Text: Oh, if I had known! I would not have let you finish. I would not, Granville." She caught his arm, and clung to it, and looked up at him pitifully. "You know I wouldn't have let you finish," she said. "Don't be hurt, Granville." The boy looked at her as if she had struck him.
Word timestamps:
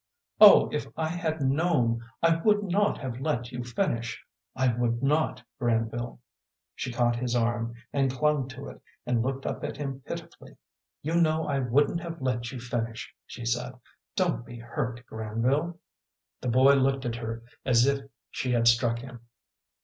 Oh, 0.39 0.67
if 0.71 0.87
I 0.97 1.09
had 1.09 1.41
known! 1.41 2.03
I 2.23 2.37
would 2.37 2.63
not 2.63 2.97
have 2.97 3.21
let 3.21 3.51
you 3.51 3.63
finish. 3.63 4.25
I 4.55 4.73
would 4.73 5.03
not, 5.03 5.43
Granville." 5.59 6.19
She 6.73 6.91
caught 6.91 7.17
his 7.17 7.35
arm, 7.35 7.75
and 7.93 8.09
clung 8.11 8.47
to 8.47 8.67
it, 8.69 8.81
and 9.05 9.21
looked 9.21 9.45
up 9.45 9.63
at 9.63 9.77
him 9.77 10.01
pitifully. 10.01 10.57
"You 11.03 11.21
know 11.21 11.45
I 11.45 11.59
wouldn't 11.59 12.01
have 12.01 12.19
let 12.19 12.51
you 12.51 12.59
finish," 12.59 13.13
she 13.27 13.45
said. 13.45 13.75
"Don't 14.15 14.43
be 14.43 14.57
hurt, 14.57 15.05
Granville." 15.05 15.79
The 16.41 16.49
boy 16.49 16.73
looked 16.73 17.05
at 17.05 17.17
her 17.17 17.43
as 17.63 17.85
if 17.85 18.03
she 18.31 18.53
had 18.53 18.67
struck 18.67 18.97
him. 18.97 19.19